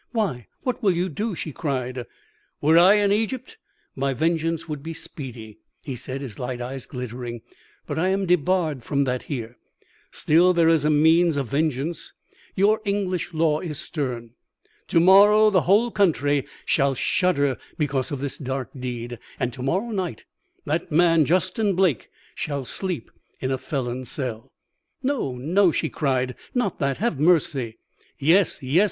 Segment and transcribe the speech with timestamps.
[0.13, 2.07] 'Why, what will you do?' she cried.
[2.59, 3.57] "'Were I in Egypt,
[3.95, 7.43] my vengeance would be speedy,' he said, his light eyes glittering;
[7.85, 9.57] 'but I am debarred from that here.
[10.09, 12.13] Still, there is a means of vengeance.
[12.55, 14.31] Your English law is stern.
[14.87, 19.91] To morrow the whole country shall shudder because of this dark deed, and to morrow
[19.91, 20.25] night
[20.65, 24.51] that man, Justin Blake, shall sleep in a felon's cell'
[25.03, 26.33] "'No, no!' she cried.
[26.55, 26.97] 'Not that.
[26.97, 27.77] Have mercy.'
[28.17, 28.79] "'Yes, yes!'